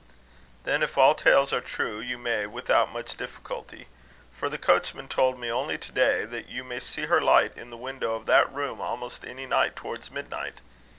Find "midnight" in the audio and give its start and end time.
10.09-10.55